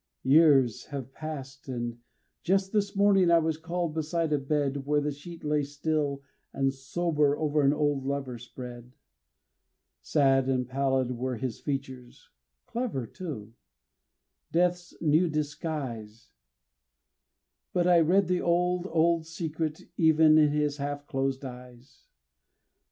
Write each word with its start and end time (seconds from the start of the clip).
Years 0.23 0.85
have 0.85 1.13
passed, 1.13 1.67
and 1.69 1.99
just 2.41 2.73
this 2.73 2.95
morning 2.95 3.29
I 3.29 3.37
was 3.37 3.57
called 3.57 3.93
beside 3.93 4.33
a 4.33 4.39
bed, 4.39 4.87
Where 4.87 4.99
the 4.99 5.11
sheet 5.11 5.43
lay 5.43 5.61
still 5.61 6.23
and 6.51 6.73
sober 6.73 7.37
over 7.37 7.61
an 7.61 7.71
old 7.71 8.03
lover 8.03 8.39
spread; 8.39 8.93
Sad 10.01 10.49
and 10.49 10.67
pallid 10.67 11.11
were 11.11 11.35
his 11.37 11.59
features, 11.59 12.29
clever, 12.65 13.05
too, 13.05 13.53
Death's 14.51 14.99
new 15.03 15.29
disguise, 15.29 16.31
But 17.71 17.85
I 17.85 17.99
read 17.99 18.27
the 18.27 18.41
old, 18.41 18.87
old 18.89 19.27
secret, 19.27 19.81
even 19.97 20.39
in 20.39 20.51
his 20.51 20.77
half 20.77 21.05
closed 21.05 21.45
eyes. 21.45 22.07